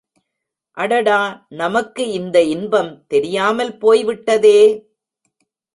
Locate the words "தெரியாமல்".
3.07-3.77